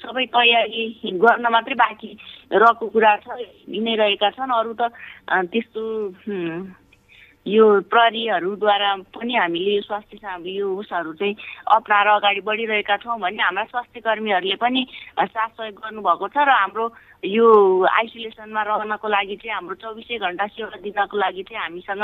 सबै 0.00 0.24
तयारी 0.32 0.84
गर्न 1.20 1.44
मात्रै 1.52 1.76
बाँकी 1.76 2.10
रहेको 2.48 2.84
कुरा 2.88 3.12
छ 3.20 3.26
यिनै 3.68 3.94
रहेका 4.00 4.30
छन्। 4.40 4.56
अरू 4.56 4.72
त 4.80 4.88
त्यस्तो 5.52 5.82
यो 7.46 7.64
प्रहरीहरूद्वारा 7.84 8.94
पनि 9.12 9.34
हामीले 9.34 9.72
यो 9.74 9.80
स्वास्थ्य 9.82 10.16
यो 10.48 10.68
उसहरू 10.74 11.12
चाहिँ 11.12 11.34
अप्नाएर 11.68 12.08
अगाडि 12.08 12.40
बढिरहेका 12.40 12.96
छौँ 12.96 13.18
भने 13.20 13.42
हाम्रा 13.42 13.64
स्वास्थ्य 13.64 14.00
कर्मीहरूले 14.00 14.56
पनि 14.56 14.86
साथ 15.20 15.48
सहयोग 15.50 15.76
गर्नुभएको 15.76 16.28
छ 16.28 16.36
र 16.40 16.50
हाम्रो 16.50 16.88
यो 17.28 17.46
आइसोलेसनमा 17.84 18.62
रहनको 18.64 19.08
लागि 19.08 19.36
चाहिँ 19.36 19.54
हाम्रो 19.54 19.74
चौबिसै 19.76 20.18
घन्टा 20.18 20.46
सेवा 20.48 20.80
दिनको 20.80 21.16
लागि 21.18 21.42
चाहिँ 21.44 21.60
हामीसँग 21.60 22.02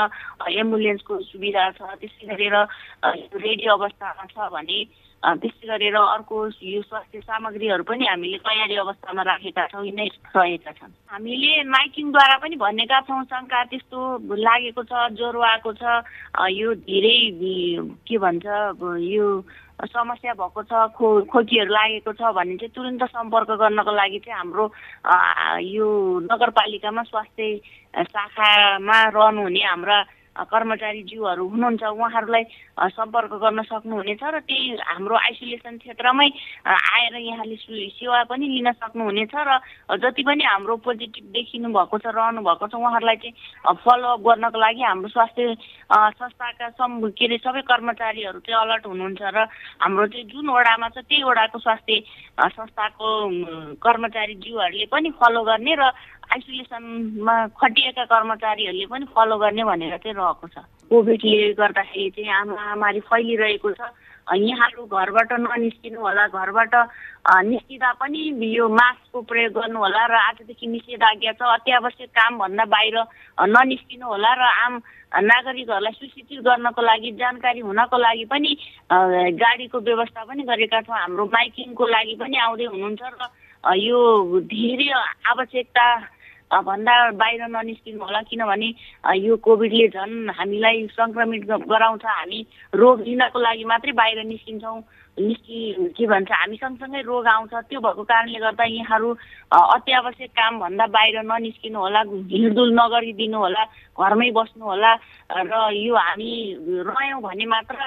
एम्बुलेन्सको 0.53 1.19
सुविधा 1.27 1.69
छ 1.71 1.89
त्यसै 1.97 2.25
गरेर 2.27 2.55
रेडी 3.35 3.65
अवस्थामा 3.71 4.25
छ 4.27 4.45
भने 4.53 4.79
त्यस्तै 5.21 5.67
गरेर 5.67 5.95
अर्को 5.95 6.37
यो 6.65 6.81
स्वास्थ्य 6.81 7.19
सामग्रीहरू 7.21 7.83
पनि 7.85 8.05
हामीले 8.09 8.37
तयारी 8.41 8.75
अवस्थामा 8.81 9.21
राखेका 9.21 9.65
छौँ 9.69 9.85
यिनै 9.85 10.07
रहेका 10.35 10.71
छन्। 10.73 10.91
हामीले 11.13 11.51
माइकिङद्वारा 11.69 12.35
पनि 12.41 12.55
भनेका 12.57 12.99
छौँ 13.05 13.23
शङ्का 13.29 13.63
त्यस्तो 13.69 13.99
लागेको 14.33 14.83
छ 14.83 14.93
ज्वरो 15.13 15.41
आएको 15.45 15.71
छ 15.77 15.83
यो 16.49 16.73
धेरै 16.89 17.17
के 18.01 18.17
भन्छ 18.17 18.45
यो 19.13 19.27
समस्या 19.81 20.33
भएको 20.41 20.61
छ 20.63 20.73
खो 20.97 21.07
खोकीहरू 21.29 21.73
लागेको 21.73 22.11
छ 22.17 22.33
भने 22.33 22.57
चाहिँ 22.57 22.73
तुरन्त 22.73 23.03
सम्पर्क 23.13 23.49
गर्नको 23.61 23.91
लागि 23.93 24.19
चाहिँ 24.25 24.37
हाम्रो 24.37 24.65
यो 25.69 25.87
नगरपालिकामा 26.31 27.03
स्वास्थ्य 27.03 28.05
शाखामा 28.09 28.97
रहनुहुने 29.09 29.63
हाम्रा 29.69 29.97
कर्मचारीज्यूहरू 30.33 31.47
हुनुहुन्छ 31.47 31.83
उहाँहरूलाई 31.83 32.43
सम्पर्क 32.89 33.33
गर्न 33.35 33.61
सक्नुहुनेछ 33.63 34.23
र 34.25 34.39
त्यही 34.41 34.75
हाम्रो 34.81 35.15
आइसोलेसन 35.17 35.77
क्षेत्रमै 35.77 36.27
आएर 36.65 37.15
यहाँले 37.17 37.55
सेवा 37.91 38.23
पनि 38.23 38.47
लिन 38.47 38.71
सक्नुहुनेछ 38.73 39.35
र 39.37 39.59
जति 39.97 40.23
पनि 40.23 40.43
हाम्रो 40.43 40.75
पोजिटिभ 40.79 41.25
देखिनु 41.31 41.69
भएको 41.69 41.97
छ 41.97 42.05
रहनु 42.09 42.41
भएको 42.41 42.67
छ 42.67 42.73
उहाँहरूलाई 42.75 43.17
चाहिँ 43.17 43.75
फलोअप 43.77 44.21
गर्नको 44.21 44.59
लागि 44.59 44.81
हाम्रो 44.81 45.09
स्वास्थ्य 45.09 45.55
संस्थाका 46.15 46.69
सम् 46.71 47.11
के 47.11 47.25
अरे 47.25 47.37
सबै 47.39 47.61
कर्मचारीहरू 47.67 48.39
चाहिँ 48.39 48.61
अलर्ट 48.61 48.85
हुनुहुन्छ 48.87 49.21
र 49.35 49.45
हाम्रो 49.79 50.07
चाहिँ 50.07 50.25
जुन 50.27 50.49
वडामा 50.49 50.89
छ 50.89 50.97
त्यही 51.01 51.23
वडाको 51.23 51.59
स्वास्थ्य 51.59 51.99
संस्थाको 52.49 53.07
उम्, 53.21 53.75
कर्मचारीज्यूहरूले 53.77 54.85
पनि 54.87 55.09
फलो 55.19 55.43
गर्ने 55.43 55.75
र 55.75 55.91
आइसोलेसनमा 56.31 57.35
खटिएका 57.59 58.03
कर्मचारीहरूले 58.07 58.85
पनि 58.87 59.05
फलो 59.11 59.37
गर्ने 59.37 59.63
भनेर 59.67 59.97
चाहिँ 59.99 60.15
रहेको 60.15 60.47
छ। 60.47 60.63
कोभिडले 60.87 61.53
गर्दाखेरि 61.59 62.09
चाहिँ 62.15 62.47
महामारी 62.55 62.99
फैलिरहेको 63.03 63.71
छ। 63.75 63.81
यहाँहरू 64.31 64.85
घरबाट 64.85 65.31
ननिस्किनु 65.43 65.99
होला 65.99 66.27
घरबाट 66.31 66.73
निस्किँदा 67.51 67.91
पनि 67.99 68.21
यो 68.47 68.67
मास्कको 68.69 69.21
प्रयोग 69.27 69.53
गर्नु 69.59 69.79
होला 69.79 70.03
र 70.07 70.13
आजदेखि 70.31 70.67
निषेधाज्ञा 70.67 71.31
छ। 71.35 71.41
अत्यावश्यक 71.41 72.09
कामभन्दा 72.15 72.65
बाहिर 72.71 72.97
ननिस्किनु 73.51 74.05
होला 74.07 74.31
र 74.31 74.41
आम 74.63 74.73
नागरिकहरूलाई 75.11 75.93
सूचित 75.99 76.39
गर्नको 76.47 76.81
लागि 76.81 77.11
जानकारी 77.19 77.59
हुनको 77.59 77.97
लागि 77.97 78.25
पनि 78.31 78.51
गाडीको 79.35 79.77
व्यवस्था 79.83 80.23
पनि 80.23 80.43
गरेका 80.47 80.79
छौँ। 80.87 80.95
हाम्रो 80.95 81.25
माइकिङको 81.27 81.83
लागि 81.91 82.15
पनि 82.15 82.37
आउँदै 82.39 82.65
हुनुहुन्छ 82.71 83.03
र 83.03 83.75
यो 83.75 83.99
धेरै 84.47 84.89
आवश्यकता 85.27 85.85
भन्दा 86.51 86.95
बाहिर 87.15 87.41
ननिस्किनु 87.47 88.03
होला 88.03 88.21
किनभने 88.27 88.69
यो 89.23 89.35
कोभिडले 89.39 89.87
झन् 89.95 90.29
हामीलाई 90.35 90.87
सङ्क्रमित 90.99 91.43
गराउँछ। 91.47 92.05
हामी 92.05 92.39
रोग 92.75 93.01
लिनको 93.07 93.39
लागि 93.39 93.63
मात्रै 93.71 93.91
बाहिर 93.95 94.23
निस्किन्छौँ। 94.27 94.79
निस्कि 95.17 95.91
के 95.95 96.05
भन्छ 96.07 96.31
हामी 96.31 96.55
सँगसँगै 96.55 97.01
रोग 97.07 97.27
आउँछ। 97.27 97.53
त्यो 97.71 97.79
भएको 97.79 98.03
कारणले 98.03 98.39
गर्दा 98.39 98.63
यहाँहरू 98.63 99.09
अत्यावश्यक 99.51 100.31
कामभन्दा 100.31 100.85
बाहिर 100.87 101.15
ननिस्किनु 101.23 101.79
होला 101.79 102.01
हिँडडुल 102.31 102.69
नगरिदिनु 102.79 103.37
होला। 103.37 103.63
घरमै 104.01 104.29
बस्नु 104.37 104.65
होला 104.65 104.91
र 105.31 105.53
यो 105.77 105.95
हामी 105.95 106.31
रह्यौँ 106.89 107.21
भने 107.21 107.45
मात्र 107.45 107.77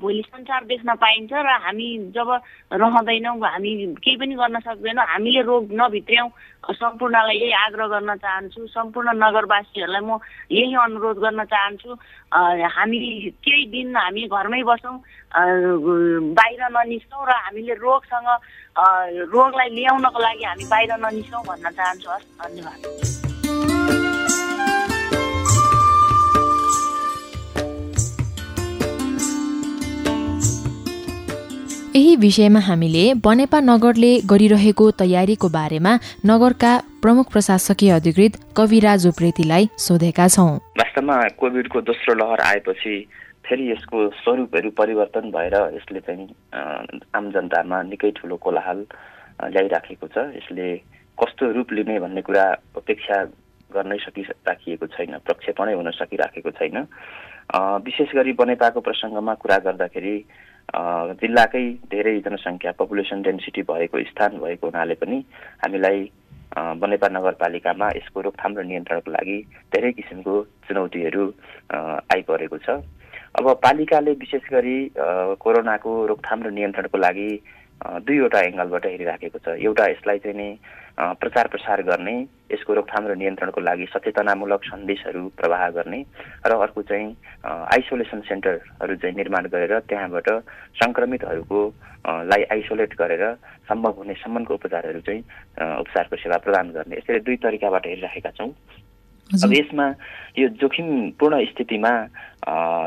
भोलि 0.00 0.22
संसार 0.28 0.64
देख्न 0.72 0.94
पाइन्छ 1.04 1.32
र 1.32 1.50
हामी 1.64 1.88
जब 2.16 2.28
रहँदैनौँ 2.72 3.36
हामी 3.40 3.72
केही 4.04 4.16
पनि 4.16 4.34
गर्न 4.40 4.60
सक्दैनौँ 4.60 5.06
हामीले 5.12 5.42
रोग 5.42 5.72
नभित्र्याउँ। 5.72 6.30
सम्पूर्णलाई 6.62 7.36
यही 7.36 7.52
आग्रह 7.58 7.86
गर्न 7.90 8.14
चाहन्छु। 8.22 8.66
सम्पूर्ण 8.70 9.08
नगरवासीहरूलाई 9.18 10.02
म 10.06 10.18
यही 10.52 10.74
अनुरोध 10.78 11.18
गर्न 11.18 11.44
चाहन्छु। 11.50 11.90
हामी 12.76 12.98
केही 13.42 13.64
दिन 13.72 13.96
हामी 13.96 14.22
घरमै 14.30 14.62
बसौँ 14.62 14.96
बाहिर 16.38 16.62
ननिस्कौँ 16.70 17.26
र 17.26 17.30
हामीले 17.32 17.74
रोगसँग 17.82 18.28
रोगलाई 19.34 19.68
ल्याउनको 19.74 20.18
लागि 20.22 20.44
हामी 20.44 20.64
बाहिर 20.70 20.92
ननिस्कौँ 21.02 21.42
भन्न 21.50 21.70
चाहन्छु। 21.74 22.08
हस् 22.14 22.30
धन्यवाद। 22.40 23.21
यही 31.94 32.14
विषयमा 32.16 32.60
हामीले 32.64 33.02
बनेपा 33.24 33.58
नगरले 33.60 34.10
गरिरहेको 34.24 34.84
तयारीको 35.00 35.48
बारेमा 35.52 35.90
नगरका 36.24 36.70
प्रमुख 37.02 37.32
प्रशासकीय 37.32 37.90
अधिकृत 37.92 38.36
कविराज 38.56 39.06
उप्रेतीलाई 39.06 39.68
सोधेका 39.78 40.28
छौँ। 40.28 40.56
वास्तवमा 40.80 41.16
कोभिडको 41.36 41.80
दोस्रो 41.84 42.14
लहर 42.16 42.40
आएपछि 42.40 42.94
फेरि 43.44 43.70
यसको 43.70 44.08
स्वरूपहरू 44.24 44.70
परिवर्तन 44.72 45.28
भएर 45.36 45.54
यसले 45.76 46.00
चाहिँ 46.06 46.26
आम 47.12 47.30
जनतामा 47.30 47.82
निकै 47.92 48.10
ठुलो 48.16 48.36
कोलाहल 48.40 48.80
ल्याइराखेको 49.52 50.06
छ। 50.08 50.24
यसले 50.40 50.68
कस्तो 51.18 51.50
रूप 51.52 51.72
लिने 51.76 51.98
भन्ने 52.00 52.22
कुरा 52.24 52.44
अपेक्षा 52.80 53.16
गर्नै 53.70 53.98
सकिराखिएको 54.06 54.86
छैन 54.96 55.12
प्रक्षेपणै 55.28 55.74
हुन 55.76 55.90
सकिराखेको 56.00 56.50
छैन। 56.56 56.76
विशेष 57.84 58.16
गरी 58.16 58.32
बनेपाको 58.40 58.80
प्रसङ्गमा 58.80 59.34
कुरा 59.44 59.58
गर्दाखेरि 59.68 60.16
जिल्लाकै 61.20 61.64
धेरै 61.92 62.14
जनसङ्ख्या 62.26 62.72
पपुलेसन 62.80 63.22
डेन्सिटी 63.22 63.62
भएको 63.70 64.02
स्थान 64.10 64.38
भएको 64.40 64.66
हुनाले 64.66 64.94
पनि 65.02 65.18
हामीलाई 65.64 65.98
बनेपा 66.80 67.08
नगरपालिकामा 67.08 67.86
यसको 67.96 68.20
रोकथाम 68.20 68.56
र 68.58 68.64
नियन्त्रणको 68.70 69.10
लागि 69.10 69.38
धेरै 69.72 69.92
किसिमको 69.98 70.34
चुनौतीहरू 70.68 71.24
आइपरेको 72.16 72.58
छ। 72.64 72.68
अब 73.38 73.46
पालिकाले 73.64 74.12
विशेष 74.22 74.44
गरी 74.52 74.78
कोरोनाको 75.40 75.92
रोकथाम 76.06 76.42
र 76.42 76.50
नियन्त्रणको 76.52 76.98
लागि 76.98 77.28
दुईवटा 77.82 78.40
एङ्गलबाट 78.40 78.84
हेरिराखेको 78.86 79.38
छ। 79.38 79.46
एउटा 79.58 79.84
यसलाई 79.90 80.18
चाहिँ 80.22 80.36
नि 80.36 80.48
प्रचार 80.92 81.46
प्रसार 81.48 81.82
गर्ने 81.82 82.14
यसको 82.52 82.74
रोकथाम 82.74 83.06
र 83.08 83.14
नियन्त्रणको 83.16 83.60
लागि 83.60 83.86
सचेतनामूलक 83.90 84.62
सन्देशहरू 84.64 85.22
प्रवाह 85.40 85.62
गर्ने 85.76 86.00
र 86.46 86.52
अर्को 86.52 86.82
चाहिँ 86.84 87.08
आइसोलेसन 87.42 88.20
सेन्टरहरू 88.28 88.94
चाहिँ 89.02 89.16
निर्माण 89.16 89.44
गरेर 89.48 89.78
त्यहाँबाट 89.88 90.28
सङ्क्रमितहरूको 90.78 91.60
लाई 92.28 92.42
आइसोलेट 92.54 92.92
गरेर 92.98 93.24
सम्भव 93.66 93.92
हुने 93.98 94.14
सम्मको 94.20 94.54
उपचारहरू 94.54 95.00
चाहिँ 95.00 95.22
उपचारको 95.80 96.16
सेवा 96.22 96.36
प्रदान 96.44 96.70
गर्ने। 96.76 96.96
यसरी 96.96 97.20
दुई 97.24 97.36
तरिकाबाट 97.40 97.86
हेरिराखेका 97.86 98.30
छौँ। 98.36 98.52
अब 99.34 99.52
यसमा 99.52 99.86
यो 100.38 100.48
जोखिमपूर्ण 100.60 101.44
स्थितिमा 101.46 101.92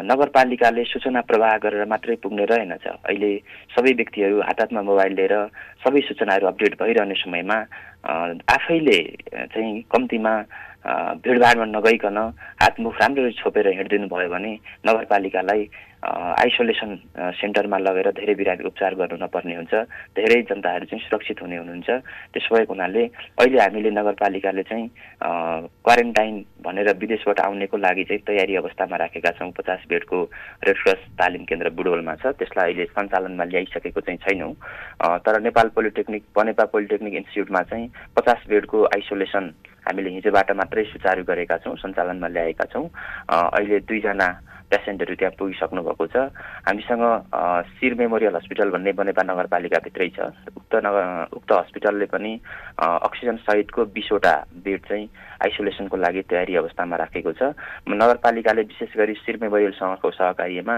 नगरपालिकाले 0.06 0.84
सूचना 0.86 1.22
प्रवाह 1.24 1.58
गरेर 1.58 1.86
मात्रै 1.88 2.16
पुग्ने 2.22 2.46
रहेनछ 2.46 2.86
अहिले 2.86 3.32
सबै 3.74 3.94
व्यक्तिहरू 3.96 4.42
हात 4.42 4.60
हातमा 4.62 4.82
मोबाइल 4.82 5.14
लिएर 5.16 5.34
सबै 5.82 6.02
सूचनाहरू 6.06 6.48
अपडेट 6.48 6.78
भइरहने 6.78 7.16
समयमा 7.18 7.58
आफैले 8.52 9.00
चाहिँ 9.48 9.74
कम्तीमा 9.90 10.34
भिडभाडमा 10.86 11.65
नगइकन 11.65 12.18
हातमुख 12.62 13.01
राम्ररी 13.01 13.32
छोपेर 13.42 13.68
हिँडिदिनु 13.74 14.08
भयो 14.08 14.30
भने 14.30 14.54
नगरपालिकालाई 14.86 15.62
आइसोलेसन 16.06 16.92
सेन्टरमा 17.42 17.77
लगेर 17.82 18.10
धेरै 18.13 18.34
बिरामी 18.38 18.63
उपचार 18.70 18.94
गर्नु 18.94 19.18
नपर्ने 19.18 19.56
हुन्छ। 19.58 19.74
धेरै 20.13 20.42
जनताहरू 20.46 20.86
चाहिँ 20.86 21.01
सुरक्षित 21.01 21.42
हुने 21.42 21.58
हुनुहुन्छ। 21.58 21.89
त्यसो 22.30 22.56
भएको 22.56 22.74
हुनाले 22.74 23.04
अहिले 23.42 23.58
हामीले 23.62 23.89
नगरपालिकाले 23.89 24.63
चाहिँ 24.70 24.86
क्वारेन्टाइन 25.82 26.36
भनेर 26.62 26.94
विदेशबाट 27.01 27.39
आउनेको 27.50 27.77
लागि 27.82 28.04
चाहिँ 28.06 28.22
तयारी 28.22 28.56
अवस्थामा 28.62 28.96
राखेका 29.01 29.32
छौँ। 29.42 29.51
पचास 29.58 29.89
बेडको 29.89 30.18
रेडक्रस 30.70 31.01
तालिम 31.18 31.44
केन्द्र 31.50 31.70
बुडवलमा 31.74 32.15
छ। 32.22 32.38
त्यसलाई 32.38 32.77
अहिले 32.77 32.86
सञ्चालनमा 32.94 33.44
ल्याइसकेको 33.50 34.01
चाहिँ 34.06 34.22
छैनौँ। 34.22 34.54
तर 35.25 35.42
नेपाल 35.42 35.68
पोलिटेक्निक 35.74 36.24
बनेपा 36.38 36.65
पोलिटेक्निक 36.70 37.13
इन्स्टिच्युटमा 37.25 37.62
चाहिँ 37.74 37.89
पचास 38.13 38.46
बेडको 38.46 38.77
आइसोलेसन 38.94 39.50
हामीले 39.86 40.10
हिजोबाट 40.18 40.51
मात्रै 40.58 40.84
सुचारू 40.92 41.24
गरेका 41.24 41.58
छौँ 41.62 41.75
सञ्चालनमा 41.77 42.27
ल्याएका 42.27 42.65
छौँ। 42.74 42.86
अहिले 43.30 43.80
दुईजना 43.86 44.27
पेसेन्टहरू 44.65 45.13
त्यहाँ 45.15 45.38
पुगिसक्नु 45.38 45.82
भएको 45.86 46.06
छ। 46.10 46.18
हामीसँग 46.65 47.04
शिर 47.77 47.94
मेमोरियल 48.01 48.36
हस्पिटल 48.36 48.70
भन्ने 48.74 48.92
बनेपा 48.98 49.24
नगरपालिकाभित्रै 49.30 50.10
छ। 50.18 50.34
उक्त 50.58 50.74
नगर 50.82 51.38
उक्त 51.38 51.51
हस्पिटलले 51.54 52.06
पनि 52.10 52.32
अक्सिजन 52.82 53.38
सहितको 53.46 53.86
बिसवटा 53.94 54.34
बेड 54.65 54.82
चाहिँ 54.89 55.06
आइसोलेसनको 55.46 55.98
लागि 55.98 56.22
तयारी 56.25 56.56
अवस्थामा 56.65 56.96
राखेको 56.98 57.32
छ। 57.38 57.54
नगरपालिकाले 57.86 58.62
विशेष 58.65 58.98
गरी 58.98 59.13
शिर 59.22 59.38
मेमोरियलसँगको 59.46 60.12
सहकार्यमा 60.12 60.75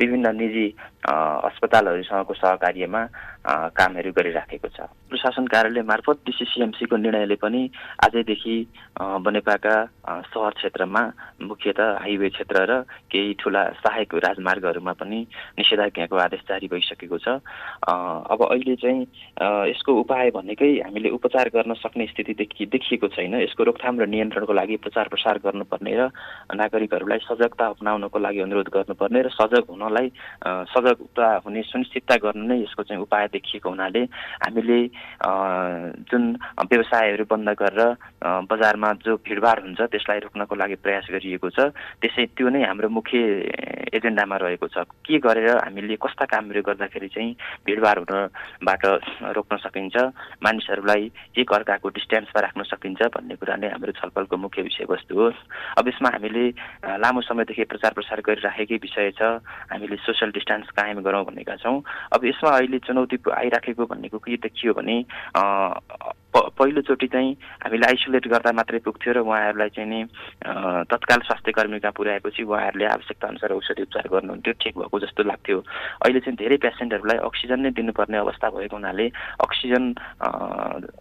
विभिन्न 0.00 0.26
निजी 0.36 0.66
अस्पतालहरूसँगको 1.04 2.34
सहकार्यमा 2.34 3.02
कामहरू 3.46 4.10
गरिराखेको 4.10 4.68
छ। 4.68 4.90
प्रशासन 5.06 5.46
कार्यालय 5.46 5.82
मार्फत 5.86 6.18
डिसिसिएमसीको 6.26 6.96
निर्णयले 6.96 7.36
पनि 7.38 7.62
आजैदेखि 8.04 8.56
बनेपाका 9.22 9.74
सहर 10.26 10.52
क्षेत्रमा 10.58 11.02
मुख्यतः 11.46 11.86
हाइवे 12.02 12.28
क्षेत्र 12.34 12.56
र 12.66 12.72
केही 13.06 13.34
ठुला 13.38 13.62
सहायक 13.78 14.14
राजमार्गहरूमा 14.26 14.92
पनि 14.98 15.20
निषेधाज्ञाको 15.58 16.16
आदेश 16.16 16.42
जारी 16.48 16.66
भइसकेको 16.66 17.18
छ। 17.18 17.28
अब 17.86 18.40
अहिले 18.50 18.74
चाहिँ 18.82 19.06
यसको 19.70 19.90
उपाय 19.94 20.30
भनेकै 20.34 20.70
हामीले 20.82 21.10
उपचार 21.14 21.48
गर्न 21.54 21.74
सक्ने 21.78 22.06
स्थिति 22.06 22.34
देखि 22.42 22.66
देखिएको 22.66 23.08
छैन। 23.14 23.34
यसको 23.46 23.62
रोकथाम 23.62 24.00
र 24.00 24.06
नियन्त्रणको 24.10 24.52
लागि 24.52 24.76
प्रचार 24.82 25.08
प्रसार 25.08 25.38
गर्नुपर्ने 25.46 25.94
र 25.94 26.10
नागरिकहरूलाई 26.50 27.18
सजगता 27.30 27.66
अप्नाउनको 27.78 28.18
लागि 28.18 28.40
अनुरोध 28.42 28.68
गर्नुपर्ने 28.74 29.22
र 29.22 29.28
सजग 29.38 29.70
हुनलाई 29.70 30.08
सजगता 30.74 31.26
हुने 31.46 31.62
सुनिश्चितता 31.62 32.16
गर्नु 32.26 32.44
नै 32.46 32.58
यसको 32.62 32.82
चाहिँ 32.82 33.02
उपाय 33.02 33.26
देखिएको 33.36 33.68
हुनाले 33.68 34.02
हामीले 34.44 34.80
जुन 36.08 36.24
व्यवसायहरू 36.72 37.24
बन्द 37.28 37.48
गरेर 37.60 37.80
बजारमा 38.48 38.92
जो 39.04 39.16
भिडभाड 39.20 39.58
हुन्छ 39.64 39.80
त्यसलाई 39.92 40.18
रोक्नको 40.24 40.54
लागि 40.56 40.76
प्रयास 40.80 41.06
गरिएको 41.12 41.48
छ। 41.52 41.70
त्यसै 42.00 42.24
त्यो 42.32 42.48
नै 42.48 42.64
हाम्रो 42.64 42.88
मुख्य 42.88 43.18
एजेन्डामा 43.96 44.36
रहेको 44.36 44.66
छ। 44.72 44.76
के 45.04 45.18
गरेर 45.20 45.48
हामीले 45.62 45.96
कस्ता 46.00 46.24
कामहरू 46.26 46.62
गर्दाखेरि 46.62 47.08
चाहिँ 47.14 47.36
भिडभाड 47.66 47.96
हुनबाट 48.02 48.82
रोक्न 49.36 49.56
सकिन्छ 49.62 49.96
मानिसहरूलाई 50.42 51.02
एक 51.38 51.52
अर्काको 51.52 51.88
डिस्टेन्समा 51.96 52.40
राख्न 52.40 52.62
सकिन्छ 52.72 53.00
भन्ने 53.14 53.34
कुरा 53.36 53.56
नै 53.56 53.68
हाम्रो 53.74 53.92
छलफलको 54.00 54.36
मुख्य 54.36 54.62
विषयवस्तु 54.62 55.14
हो। 55.14 55.26
अब 55.78 55.88
यसमा 55.88 56.08
हामीले 56.16 56.44
लामो 57.02 57.20
समयदेखि 57.28 57.64
प्रचार 57.70 57.92
प्रसार 57.98 58.20
गरिराखेकै 58.26 58.78
विषय 58.82 59.10
छ। 59.18 59.22
हामीले 59.70 59.96
सोसियल 60.02 60.30
डिस्टेन्स 60.32 60.70
कायम 60.76 61.00
गरौँ 61.02 61.24
भनेका 61.24 61.56
छौँ। 61.62 61.78
अब 62.14 62.20
यसमा 62.24 62.50
अहिले 62.50 62.78
चुनौती 62.86 63.16
आइराखेको 63.30 63.84
भन्नेको 63.86 64.18
के 64.18 64.36
देखियो 64.36 64.72
भने 64.74 64.96
पहिलोचोटि 66.36 67.06
चाहिँ 67.06 67.32
हामीले 67.64 67.86
आइसोलेट 67.86 68.26
गर्दा 68.28 68.52
मात्रै 68.52 68.78
पुग्थ्यो 68.84 69.12
र 69.12 69.18
उहाँहरूलाई 69.24 69.68
चाहिँ 69.72 69.88
नि 69.88 70.00
तत्काल 70.90 71.20
स्वास्थ्य 71.26 71.52
कर्मीका 71.52 71.90
पुर्याएपछि 71.96 72.42
उहाँहरूले 72.42 72.86
आवश्यकता 72.86 73.28
अनुसार 73.28 73.52
औषधि 73.52 73.82
उपचार 73.82 74.08
गर्नुहुन्थ्यो 74.12 74.52
ठिक 74.60 74.74
भएको 74.78 75.00
जस्तो 75.00 75.22
लाग्थ्यो। 75.22 75.58
अहिले 76.04 76.20
चाहिँ 76.20 76.36
धेरै 76.36 76.56
पेसेन्टहरूलाई 76.60 77.18
अक्सिजन 77.24 77.60
नै 77.60 77.70
दिनुपर्ने 77.72 78.18
अवस्था 78.18 78.50
भएको 78.52 78.76
हुनाले 78.76 79.06
अक्सिजन 79.40 79.84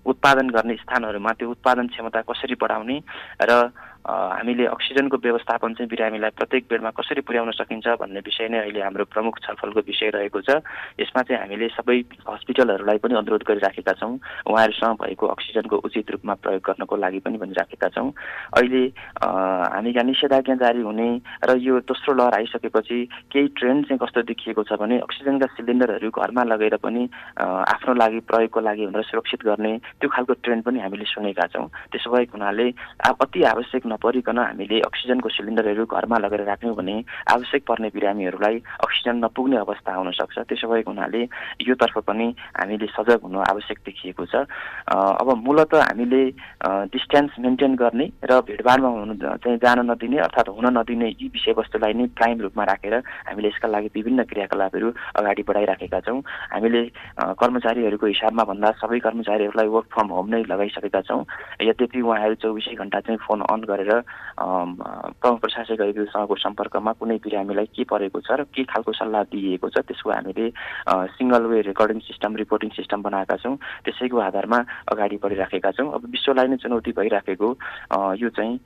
उत्पादन 0.05 0.47
गर्ने 0.55 0.75
स्थानहरूमा 0.75 1.31
त्यो 1.35 1.49
उत्पादन 1.51 1.87
क्षमता 1.91 2.21
कसरी 2.31 2.55
बढाउने 2.55 2.97
र 3.43 3.51
हामीले 4.05 4.65
अक्सिजनको 4.65 5.17
व्यवस्थापन 5.17 5.73
चाहिँ 5.73 5.89
बिरामीलाई 5.89 6.29
प्रत्येक 6.37 6.63
बेडमा 6.69 6.89
कसरी 6.93 7.21
पुर्याउन 7.25 7.51
सकिन्छ 7.57 7.87
भन्ने 7.97 8.19
विषय 8.21 8.47
नै 8.53 8.59
अहिले 8.59 8.81
हाम्रो 8.81 9.05
प्रमुख 9.09 9.39
छलफलको 9.41 9.81
विषय 9.81 10.09
रहेको 10.13 10.41
छ। 10.45 10.61
यसमा 11.01 11.21
चाहिँ 11.25 11.41
हामीले 11.41 11.67
सबै 11.73 11.97
हस्पिटलहरूलाई 12.29 12.97
पनि 13.01 13.13
अनुरोध 13.17 13.43
गरिराखेका 13.49 13.93
छौँ। 13.97 14.13
उहाँहरूसँग 14.45 14.95
भएको 15.01 15.25
अक्सिजनको 15.25 15.75
उचित 15.89 16.11
रूपमा 16.11 16.33
प्रयोग 16.37 16.61
गर्नको 16.61 16.95
लागि 16.95 17.19
पनि 17.25 17.37
भनिराखेका 17.41 17.89
छौँ। 17.97 18.13
अहिले 18.53 18.83
हामी 19.25 19.89
यहाँ 19.89 20.05
निषेधाज्ञा 20.05 20.55
जारी 20.61 20.81
हुने 20.85 21.09
र 21.49 21.57
यो 21.57 21.79
दोस्रो 21.89 22.13
लहर 22.13 22.33
आइसकेपछि 22.45 22.99
केही 23.33 23.47
ट्रेन्ड 23.57 23.87
चाहिँ 23.89 23.99
कस्तो 23.99 24.21
देखिएको 24.29 24.63
छ 24.69 24.77
भने 24.77 24.99
अक्सिजनका 25.01 25.47
सिलिन्डरहरू 25.57 26.09
घरमा 26.13 26.43
लगेर 26.45 26.77
पनि 26.77 27.09
आफ्नो 27.41 27.93
लागि 27.97 28.19
प्रयोगको 28.29 28.59
लागि 28.59 28.85
भनेर 28.85 29.09
सुरक्षित 29.09 29.41
गर्ने 29.49 29.73
त्यो 29.97 30.09
खालको 30.13 30.33
ट्रेन्ड 30.45 30.63
पनि 30.63 30.79
हामीले 30.85 31.05
सुनेका 31.09 31.45
छौँ। 31.57 31.67
त्यसो 31.89 32.11
भएको 32.13 32.37
हुनाले 32.37 32.69
अति 33.01 33.43
आवश्यक 33.49 33.85
नपरिकन 33.95 34.37
हामीले 34.37 34.79
अक्सिजनको 34.83 35.29
सिलिन्डरहरू 35.31 35.85
घरमा 35.87 36.17
लगेर 36.19 36.43
राख्यौँ 36.43 36.75
भने 36.75 36.95
आवश्यक 37.31 37.63
पर्ने 37.63 37.89
बिरामीहरूलाई 37.95 38.55
अक्सिजन 38.83 39.15
नपुग्ने 39.23 39.57
अवस्था 39.57 39.91
आउन 39.95 40.11
सक्छ। 40.19 40.37
त्यसो 40.51 40.67
भएको 40.67 40.91
हुनाले 40.91 41.21
योतर्फ 41.63 41.97
पनि 42.03 42.27
हामीले 42.59 42.87
सजग 42.91 43.19
हुनु 43.23 43.39
आवश्यक 43.41 43.77
देखिएको 43.85 44.25
छ। 44.25 44.35
अब 44.91 45.27
मूलत 45.45 45.73
हामीले 45.75 46.21
डिस्टेन्स 46.91 47.39
मेन्टेन 47.39 47.75
गर्ने 47.75 48.05
र 48.23 48.31
भिडभाडमा 48.43 48.89
हुनु 48.89 49.13
चाहिँ 49.15 49.57
जान 49.63 49.79
नदिने 49.91 50.17
अर्थात् 50.27 50.49
हुन 50.49 50.65
नदिने 50.77 51.07
यी 51.15 51.27
विषयवस्तुलाई 51.31 51.93
नै 51.93 52.05
प्राइम 52.17 52.41
रूपमा 52.41 52.63
राखेर 52.65 52.95
हामीले 53.29 53.47
यसका 53.47 53.67
लागि 53.67 53.89
विभिन्न 53.95 54.23
क्रियाकलापहरू 54.25 54.87
अगाडि 55.15 55.43
बढाइराखेका 55.47 55.99
छौँ। 56.05 56.19
हामीले 56.51 56.81
कर्मचारीहरूको 57.39 58.05
हिसाबमा 58.05 58.43
भन्दा 58.43 58.71
सबै 58.81 58.99
कर्मचारीहरूलाई 58.99 59.67
वर्क 59.75 59.87
फ्रम 59.93 60.07
होम 60.15 60.27
नै 60.33 60.41
लगाइसकेका 60.51 61.01
छौँ। 61.07 61.21
यद्यपि 61.61 62.01
उहाँहरू 62.01 62.35
चौबिसै 62.43 62.75
घन्टा 62.75 62.99
चाहिँ 63.05 63.19
फोन 63.25 63.39
अन 63.45 63.61
गरेर 63.69 63.84
गरेर 63.85 64.01
प्रमुख 64.35 65.39
प्रशासकहरूसँगको 65.39 66.35
सम्पर्कमा 66.35 66.91
कुनै 66.99 67.17
बिरामीलाई 67.23 67.65
के 67.71 67.83
परेको 67.87 68.19
छ 68.19 68.31
र 68.35 68.43
के 68.51 68.63
खालको 68.67 68.91
सल्लाह 68.91 69.23
दिइएको 69.31 69.69
छ 69.69 69.85
त्यसको 69.87 70.11
हामीले 70.11 70.45
single 71.15 71.43
way 71.47 71.61
recording 71.71 71.99
system 72.09 72.35
reporting 72.35 72.69
system 72.75 73.01
बनाएका 73.07 73.35
छौँ। 73.43 73.55
त्यसैको 73.85 74.17
आधारमा 74.27 74.59
अगाडि 74.91 75.17
बढिराखेका 75.23 75.71
छौँ। 75.77 75.87
अब 75.93 76.01
विश्वलाई 76.11 76.47
नै 76.51 76.57
चुनौती 76.57 76.91
भइराखेको 76.99 77.47
यो 78.19 78.29
चाहिँ 78.35 78.59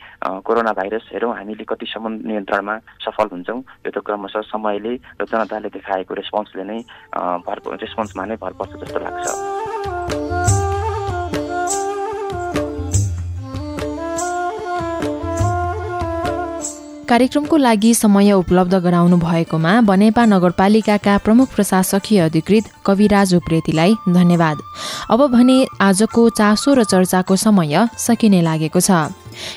कोरोना 0.47 0.73
भाइरस 0.79 1.10
हेरौँ 1.13 1.36
हामीले 1.36 1.63
कतिसम्म 1.69 2.13
नियन्त्रणमा 2.25 2.75
सफल 3.05 3.27
हुन्छौँ। 3.36 3.60
यो 3.86 3.91
त 3.91 3.97
क्रमशः 4.01 4.41
समयले 4.49 4.93
र 5.21 5.23
जनताले 5.29 5.69
देखाएको 5.69 6.13
रेस्पोन्सले 6.13 6.63
नै 6.63 6.79
भर 7.45 7.58
रेस्पोन्समा 7.77 8.25
नै 8.25 8.36
भर 8.41 8.53
पर्छ 8.58 8.73
जस्तो 8.82 8.99
लाग्छ। 8.99 9.48
कार्यक्रमको 17.09 17.57
लागि 17.57 17.93
समय 17.93 18.31
उपलब्ध 18.31 18.73
गराउनु 18.75 19.17
भएकोमा 19.17 19.69
बनेपा 19.81 20.25
नगरपालिकाका 20.25 21.17
प्रमुख 21.17 21.55
प्रशासकीय 21.55 22.19
अधिकृत 22.19 22.65
कविराज 22.85 23.33
उप्रेतीलाई 23.35 23.95
धन्यवाद। 24.09 24.57
अब 25.09 25.25
भने 25.33 25.57
आजको 25.81 26.29
चासो 26.29 26.73
र 26.73 26.83
चर्चाको 26.85 27.35
समय 27.35 27.87
सकिने 27.97 28.41
लागेको 28.41 28.79
छ। 28.79 28.91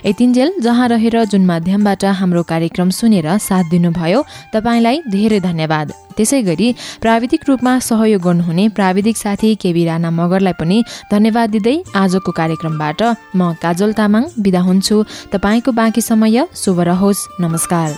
यतिन्जेल 0.06 0.52
जहाँ 0.60 0.88
रहेर 0.88 1.24
जुन 1.24 1.46
माध्यमबाट 1.46 2.04
हाम्रो 2.04 2.42
कार्यक्रम 2.42 2.90
सुनेर 2.90 3.28
साथ 3.38 3.64
दिनुभयो 3.70 4.20
तपाईँलाई 4.54 5.02
धेरै 5.08 5.40
धन्यवाद। 5.40 5.92
त्यसै 6.16 6.42
गरी 6.42 6.68
प्राविधिक 7.00 7.40
रूपमा 7.48 7.78
सहयोग 7.78 8.22
गर्नुहुने 8.22 8.68
प्राविधिक 8.68 9.16
साथी 9.16 9.54
केबी 9.54 9.84
राणा 9.84 10.10
मगरलाई 10.10 10.52
पनि 10.60 10.78
धन्यवाद 11.10 11.50
दिँदै 11.50 11.76
आजको 11.96 12.30
कार्यक्रमबाट 12.32 13.00
म 13.36 13.52
काजल 13.62 13.92
तामाङ 13.92 14.22
बिदा 14.38 14.60
हुन्छु। 14.60 14.96
तपाईँको 15.32 15.70
बाँकी 15.72 16.00
समय 16.00 16.46
शुभ 16.54 16.80
रहोस्। 16.80 17.26
नमस्कार। 17.40 17.90